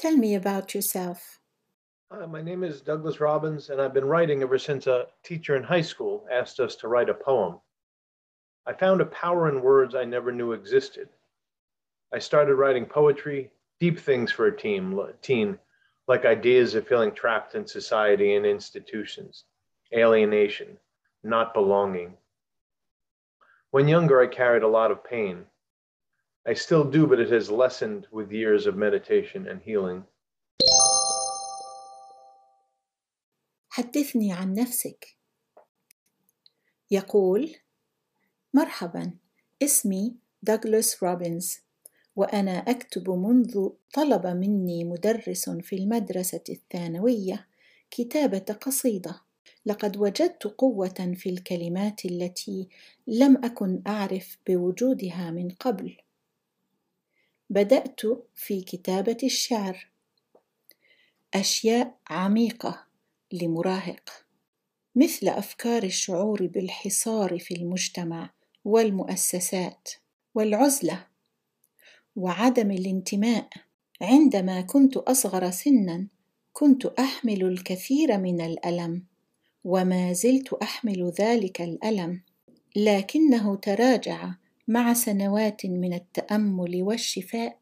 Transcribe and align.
Tell 0.00 0.16
me 0.16 0.34
about 0.34 0.74
yourself. 0.74 1.40
Uh, 2.10 2.26
my 2.26 2.40
name 2.40 2.64
is 2.64 2.80
Douglas 2.80 3.20
Robbins, 3.20 3.68
and 3.68 3.82
I've 3.82 3.92
been 3.92 4.06
writing 4.06 4.40
ever 4.40 4.58
since 4.58 4.86
a 4.86 5.08
teacher 5.22 5.56
in 5.56 5.62
high 5.62 5.82
school 5.82 6.24
asked 6.32 6.58
us 6.58 6.74
to 6.76 6.88
write 6.88 7.10
a 7.10 7.14
poem. 7.14 7.60
I 8.66 8.72
found 8.72 9.02
a 9.02 9.04
power 9.04 9.50
in 9.50 9.60
words 9.60 9.94
I 9.94 10.06
never 10.06 10.32
knew 10.32 10.52
existed. 10.52 11.10
I 12.14 12.18
started 12.18 12.54
writing 12.54 12.86
poetry, 12.86 13.50
deep 13.78 14.00
things 14.00 14.32
for 14.32 14.46
a 14.46 14.56
teen, 14.56 14.98
teen 15.20 15.58
like 16.08 16.24
ideas 16.24 16.74
of 16.74 16.88
feeling 16.88 17.12
trapped 17.12 17.54
in 17.54 17.66
society 17.66 18.36
and 18.36 18.46
institutions, 18.46 19.44
alienation, 19.94 20.78
not 21.22 21.52
belonging. 21.52 22.14
When 23.70 23.86
younger, 23.86 24.18
I 24.22 24.28
carried 24.28 24.62
a 24.62 24.66
lot 24.66 24.92
of 24.92 25.04
pain. 25.04 25.44
I 26.48 26.54
still 26.54 26.84
do, 26.84 27.06
but 27.06 27.20
it 27.20 27.30
has 27.30 27.50
lessened 27.50 28.06
with 28.10 28.32
years 28.32 28.66
of 28.66 28.74
meditation 28.74 29.46
and 29.46 29.60
healing. 29.60 30.04
حدثني 33.68 34.32
عن 34.32 34.54
نفسك. 34.54 35.16
يقول 36.90 37.56
مرحبا 38.54 39.12
اسمي 39.62 40.16
دوغلاس 40.42 41.02
روبنز 41.02 41.58
وأنا 42.16 42.58
أكتب 42.58 43.10
منذ 43.10 43.68
طلب 43.94 44.26
مني 44.26 44.84
مدرس 44.84 45.50
في 45.50 45.76
المدرسة 45.76 46.44
الثانوية 46.48 47.48
كتابة 47.90 48.56
قصيدة. 48.60 49.20
لقد 49.66 49.96
وجدت 49.96 50.44
قوة 50.46 51.14
في 51.14 51.30
الكلمات 51.30 52.04
التي 52.04 52.68
لم 53.06 53.44
أكن 53.44 53.82
أعرف 53.86 54.38
بوجودها 54.46 55.30
من 55.30 55.50
قبل. 55.50 55.96
بدأت 57.50 58.00
في 58.34 58.60
كتابة 58.60 59.16
الشعر. 59.22 59.88
أشياء 61.34 61.98
عميقة 62.10 62.86
لمراهق. 63.32 64.26
مثل 64.96 65.28
أفكار 65.28 65.82
الشعور 65.82 66.46
بالحصار 66.46 67.38
في 67.38 67.54
المجتمع 67.54 68.30
والمؤسسات 68.64 69.88
والعزلة 70.34 71.06
وعدم 72.16 72.70
الانتماء. 72.70 73.48
عندما 74.02 74.60
كنت 74.60 74.96
أصغر 74.96 75.50
سنا 75.50 76.06
كنت 76.52 76.86
أحمل 76.86 77.44
الكثير 77.44 78.18
من 78.18 78.40
الألم 78.40 79.04
وما 79.64 80.12
زلت 80.12 80.52
أحمل 80.52 81.12
ذلك 81.20 81.60
الألم 81.60 82.22
لكنه 82.76 83.56
تراجع 83.56 84.34
مع 84.70 84.92
سنوات 84.92 85.66
من 85.66 85.94
التأمل 85.94 86.82
والشفاء 86.82 87.58